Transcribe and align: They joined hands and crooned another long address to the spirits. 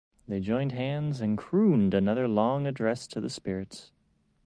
They 0.27 0.39
joined 0.39 0.71
hands 0.71 1.21
and 1.21 1.37
crooned 1.37 1.93
another 1.93 2.27
long 2.27 2.65
address 2.65 3.05
to 3.05 3.21
the 3.21 3.29
spirits. 3.29 3.91